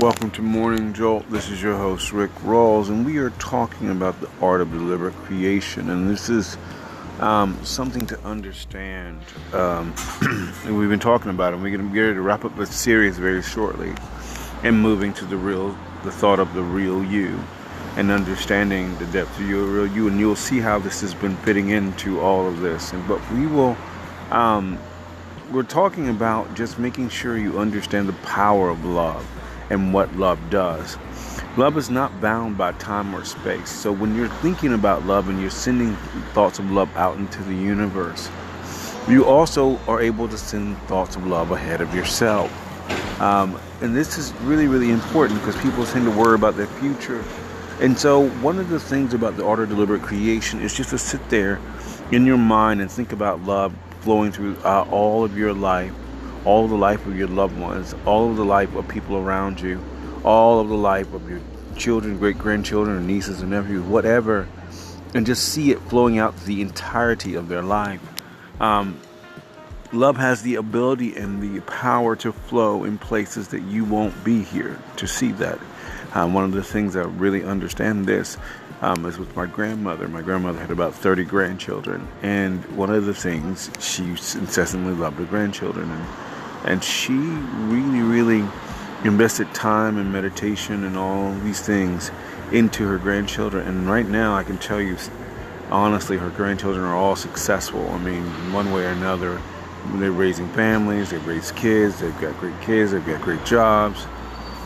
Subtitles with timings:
[0.00, 1.30] Welcome to Morning Jolt.
[1.30, 5.14] This is your host, Rick Rawls, and we are talking about the art of deliberate
[5.16, 5.90] creation.
[5.90, 6.56] And this is
[7.18, 9.20] um, something to understand.
[9.52, 9.92] Um,
[10.64, 11.56] and we've been talking about it.
[11.56, 13.92] We're going to get ready to wrap up the series very shortly
[14.62, 17.38] and moving to the real, the thought of the real you
[17.96, 20.08] and understanding the depth of your real you.
[20.08, 22.94] And you'll see how this has been fitting into all of this.
[22.94, 23.76] And But we will.
[24.30, 24.78] Um,
[25.52, 29.26] we're talking about just making sure you understand the power of love
[29.70, 30.98] and what love does.
[31.56, 33.70] Love is not bound by time or space.
[33.70, 35.94] So when you're thinking about love and you're sending
[36.34, 38.28] thoughts of love out into the universe,
[39.08, 42.52] you also are able to send thoughts of love ahead of yourself.
[43.20, 47.24] Um, and this is really, really important because people tend to worry about their future.
[47.80, 50.98] And so, one of the things about the art of deliberate creation is just to
[50.98, 51.60] sit there
[52.12, 55.92] in your mind and think about love flowing through uh, all of your life
[56.44, 59.60] all of the life of your loved ones, all of the life of people around
[59.60, 59.82] you,
[60.24, 61.40] all of the life of your
[61.76, 64.48] children, great grandchildren, nieces and nephews, whatever,
[65.14, 68.00] and just see it flowing out the entirety of their life.
[68.60, 69.00] Um,
[69.92, 74.42] love has the ability and the power to flow in places that you won't be
[74.42, 75.58] here to see that.
[76.12, 78.36] Um, one of the things I really understand this
[78.80, 80.08] um, is with my grandmother.
[80.08, 85.24] My grandmother had about 30 grandchildren, and one of the things she incessantly loved her
[85.24, 85.90] grandchildren.
[85.90, 86.06] And
[86.64, 88.48] and she really, really
[89.04, 92.10] invested time and meditation and all these things
[92.52, 93.66] into her grandchildren.
[93.66, 94.96] And right now, I can tell you,
[95.70, 97.88] honestly, her grandchildren are all successful.
[97.90, 99.40] I mean, one way or another,
[99.94, 104.06] they're raising families, they've raised kids, they've got great kids, they've got great jobs.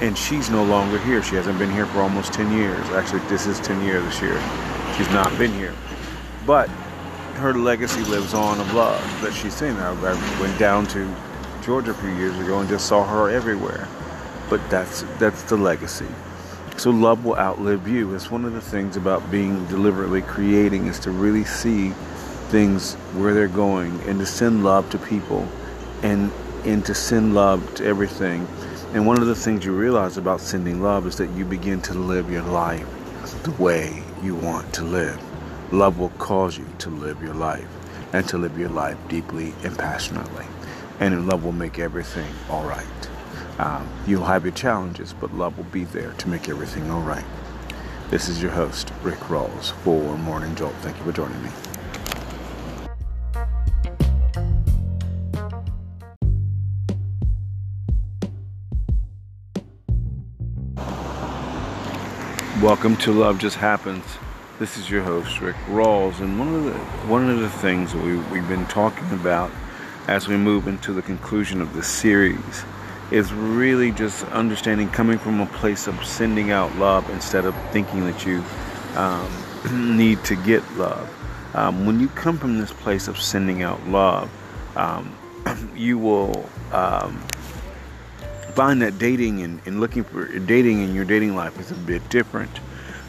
[0.00, 1.22] And she's no longer here.
[1.22, 2.78] She hasn't been here for almost 10 years.
[2.90, 4.40] Actually, this is 10 years this year.
[4.96, 5.74] She's not been here.
[6.46, 6.70] But
[7.34, 9.76] her legacy lives on of love that she's saying.
[9.76, 11.14] I, I went down to
[11.62, 13.86] Georgia a few years ago and just saw her everywhere.
[14.48, 16.08] But that's that's the legacy.
[16.76, 18.14] So love will outlive you.
[18.14, 21.90] It's one of the things about being deliberately creating is to really see
[22.48, 25.46] things where they're going and to send love to people
[26.02, 26.32] and
[26.64, 28.46] and to send love to everything.
[28.92, 31.94] And one of the things you realize about sending love is that you begin to
[31.94, 32.86] live your life
[33.44, 35.20] the way you want to live.
[35.72, 37.68] Love will cause you to live your life
[38.12, 40.46] and to live your life deeply and passionately
[41.00, 42.86] and in love will make everything all right.
[43.58, 47.24] Um, you'll have your challenges, but love will be there to make everything all right.
[48.10, 50.74] This is your host, Rick Rawls, for Morning Jolt.
[50.82, 51.50] Thank you for joining me.
[62.62, 64.04] Welcome to Love Just Happens.
[64.58, 66.72] This is your host, Rick Rawls, and one of the
[67.08, 69.50] one of the things that we, we've been talking about
[70.08, 72.64] as we move into the conclusion of this series
[73.10, 78.04] is really just understanding coming from a place of sending out love instead of thinking
[78.04, 78.42] that you
[78.96, 79.30] um,
[79.98, 81.08] need to get love.
[81.54, 84.30] Um, when you come from this place of sending out love,
[84.76, 85.16] um,
[85.76, 87.18] you will um,
[88.54, 92.08] find that dating and, and, looking for dating in your dating life is a bit
[92.08, 92.50] different.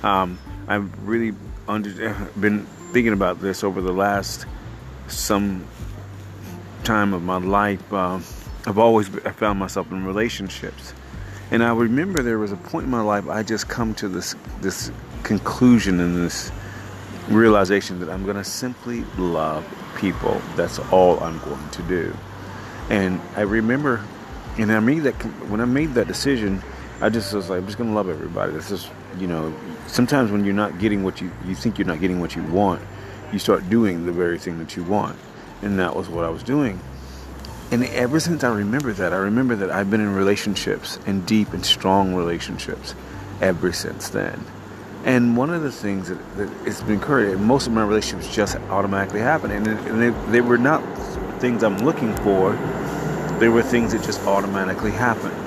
[0.04, 1.36] Um, I've really
[1.68, 4.46] under, been thinking about this over the last
[5.08, 5.66] some
[6.84, 8.20] time of my life, uh,
[8.66, 10.94] I've always I found myself in relationships,
[11.50, 14.36] and I remember there was a point in my life I just come to this
[14.62, 14.92] this
[15.24, 16.52] conclusion and this
[17.30, 19.66] realization that I'm going to simply love
[19.98, 20.42] people.
[20.56, 22.16] That's all I'm going to do.
[22.90, 24.04] And I remember,
[24.58, 25.14] and I made that
[25.50, 26.62] when I made that decision,
[27.00, 28.54] I just was like, I'm just going to love everybody.
[28.54, 29.54] This is, you know,
[29.88, 32.82] sometimes when you're not getting what you you think you're not getting what you want,
[33.32, 35.18] you start doing the very thing that you want
[35.62, 36.80] and that was what I was doing.
[37.72, 41.54] And ever since I remember that, I remember that I've been in relationships and deep
[41.54, 42.96] and strong relationships
[43.40, 44.44] ever since then.
[45.06, 48.56] And one of the things that, that has been occurring, most of my relationships just
[48.70, 49.52] automatically happen.
[49.52, 50.82] And, and they, they were not
[51.40, 52.54] things I'm looking for,
[53.40, 55.38] they were things that just automatically happened.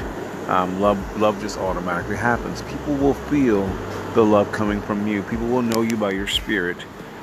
[0.48, 2.62] Um, love, love just automatically happens.
[2.62, 3.66] People will feel
[4.14, 5.22] the love coming from you.
[5.22, 6.76] People will know you by your spirit,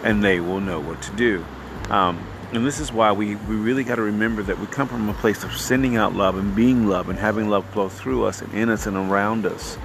[0.04, 1.46] and they will know what to do.
[1.90, 5.08] Um, and this is why we, we really got to remember that we come from
[5.08, 8.42] a place of sending out love and being love and having love flow through us
[8.42, 9.78] and in us and around us.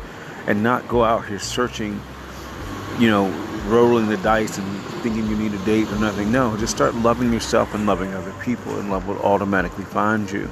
[0.46, 2.00] And not go out here searching,
[2.98, 3.28] you know,
[3.66, 6.30] rolling the dice and thinking you need a date or nothing.
[6.30, 10.48] No, just start loving yourself and loving other people, and love will automatically find you.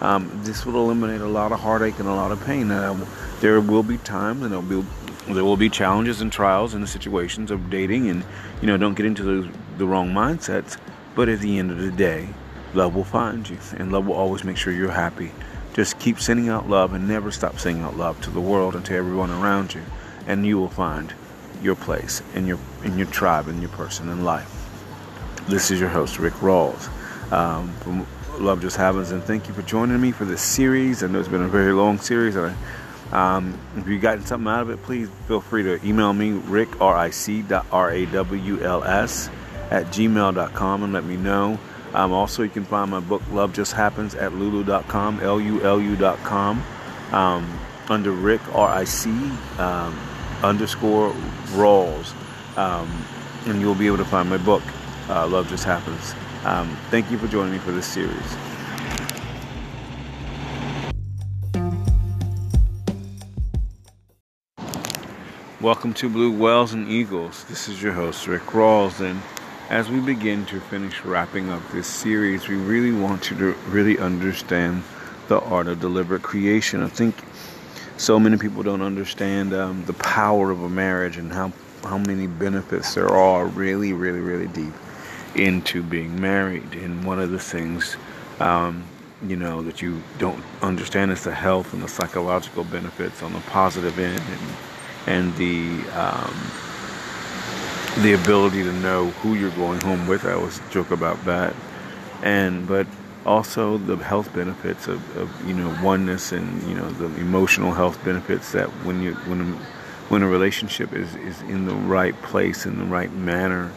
[0.00, 2.70] Um, this will eliminate a lot of heartache and a lot of pain.
[2.70, 3.04] Uh,
[3.40, 4.88] there will be times, and there will be
[5.28, 8.24] there will be challenges and trials in the situations of dating, and
[8.60, 10.76] you know, don't get into the, the wrong mindsets.
[11.14, 12.28] But at the end of the day,
[12.74, 15.32] love will find you, and love will always make sure you're happy
[15.74, 18.84] Just keep sending out love and never stop sending out love to the world and
[18.86, 19.82] to everyone around you,
[20.26, 21.14] and you will find
[21.62, 24.50] your place in your in your tribe and your person in life.
[25.48, 26.90] This is your host Rick Rawls
[27.32, 28.06] um, from
[28.38, 31.02] Love Just Happens, and thank you for joining me for this series.
[31.02, 32.54] I know it's been a very long series, and
[33.10, 36.32] I, um, if you've gotten something out of it, please feel free to email me
[36.32, 39.30] rick r i c dot r a w l s
[39.72, 41.58] at gmail.com and let me know.
[41.94, 46.62] Um, also, you can find my book Love Just Happens at lulu.com, l-u-l-u.com,
[47.12, 47.58] um,
[47.88, 49.10] under Rick R I C
[49.58, 49.98] um,
[50.42, 51.12] underscore
[51.52, 52.14] Rawls,
[52.58, 53.04] um,
[53.46, 54.62] and you'll be able to find my book
[55.08, 56.14] uh, Love Just Happens.
[56.44, 58.36] Um, thank you for joining me for this series.
[65.62, 67.44] Welcome to Blue Wells and Eagles.
[67.44, 69.22] This is your host, Rick Rawls, and
[69.72, 73.98] as we begin to finish wrapping up this series, we really want you to really
[73.98, 74.82] understand
[75.28, 76.82] the art of deliberate creation.
[76.82, 77.14] I think
[77.96, 81.52] so many people don't understand um, the power of a marriage and how
[81.82, 84.74] how many benefits there are really, really, really deep
[85.34, 86.74] into being married.
[86.74, 87.96] And one of the things,
[88.40, 88.84] um,
[89.26, 93.40] you know, that you don't understand is the health and the psychological benefits on the
[93.40, 94.56] positive end, and
[95.06, 96.34] and the um,
[98.00, 100.24] the ability to know who you're going home with.
[100.24, 101.54] I always joke about that,
[102.22, 102.86] and but
[103.24, 108.02] also the health benefits of, of you know oneness and you know the emotional health
[108.04, 109.54] benefits that when you when
[110.08, 113.70] when a relationship is, is in the right place in the right manner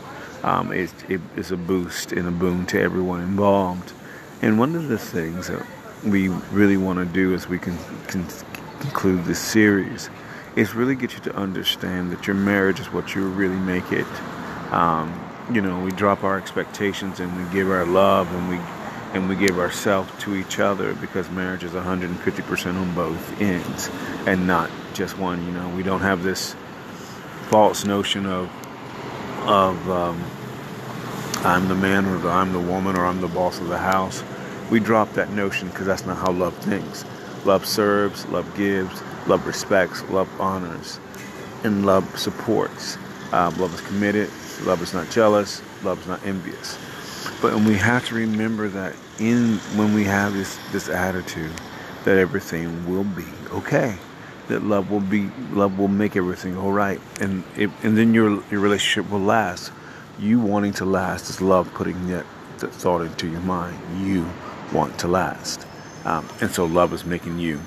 [0.46, 3.94] um, it, it is a boost and a boon to everyone involved.
[4.44, 5.66] And one of the things that
[6.04, 7.76] we really want to do as we can,
[8.08, 8.24] can
[8.80, 10.10] conclude this series
[10.56, 14.08] is really get you to understand that your marriage is what you really make it.
[14.72, 15.22] Um,
[15.52, 18.60] you know, we drop our expectations and we give our love and we
[19.14, 23.90] and we give ourselves to each other because marriage is 150% on both ends
[24.28, 25.46] and not just one.
[25.46, 26.56] You know, we don't have this
[27.50, 28.50] false notion of
[29.48, 30.24] of um,
[31.46, 34.24] I'm the man or the, I'm the woman or I'm the boss of the house.
[34.72, 37.06] We drop that notion because that's not how love thinks.
[37.46, 41.00] Love serves, love gives, love respects, love honors,
[41.64, 42.98] and love supports.
[43.32, 44.30] Um, love is committed,
[44.64, 46.78] love is not jealous, love is not envious.
[47.42, 51.52] But and we have to remember that in when we have this this attitude
[52.04, 53.98] that everything will be okay
[54.48, 58.44] that love will be love will make everything all right and it, and then your
[58.52, 59.72] your relationship will last
[60.20, 62.26] you wanting to last is love putting that,
[62.60, 64.28] that thought into your mind you
[64.74, 65.66] want to last
[66.06, 67.60] um, and so love is making you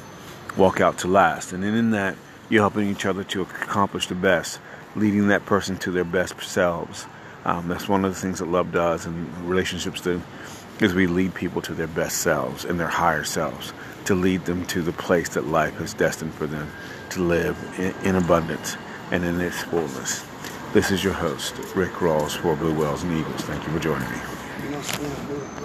[0.57, 2.17] walk out to last and then in that
[2.49, 4.61] you're helping each other to accomplish the best
[4.97, 7.07] leading that person to their best selves
[7.45, 10.23] um, that's one of the things that love does and relationships do
[10.81, 13.73] is we lead people to their best selves and their higher selves
[14.05, 16.71] to lead them to the place that life has destined for them
[17.11, 18.77] to live in, in abundance
[19.11, 20.25] and in its fullness.
[20.73, 23.41] This is your host, Rick Rawls for Blue Wells and Eagles.
[23.43, 25.49] Thank you for joining me.